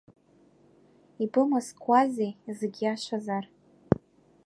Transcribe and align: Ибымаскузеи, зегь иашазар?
Ибымаскузеи, 1.23 2.31
зегь 2.57 2.79
иашазар? 2.83 3.45